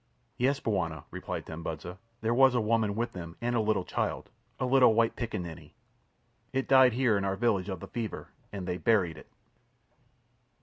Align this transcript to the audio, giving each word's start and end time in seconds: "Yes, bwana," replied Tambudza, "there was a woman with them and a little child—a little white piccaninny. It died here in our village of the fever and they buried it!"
"Yes, 0.39 0.59
bwana," 0.59 1.03
replied 1.11 1.45
Tambudza, 1.45 1.99
"there 2.21 2.33
was 2.33 2.55
a 2.55 2.59
woman 2.59 2.95
with 2.95 3.11
them 3.11 3.37
and 3.39 3.55
a 3.55 3.59
little 3.61 3.85
child—a 3.85 4.65
little 4.65 4.95
white 4.95 5.15
piccaninny. 5.15 5.75
It 6.51 6.67
died 6.67 6.93
here 6.93 7.19
in 7.19 7.23
our 7.23 7.35
village 7.35 7.69
of 7.69 7.81
the 7.81 7.87
fever 7.87 8.29
and 8.51 8.67
they 8.67 8.77
buried 8.77 9.15
it!" 9.17 9.27